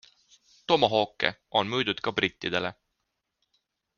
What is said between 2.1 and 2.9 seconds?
brittidele.